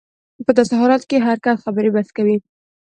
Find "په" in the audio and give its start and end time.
0.45-0.51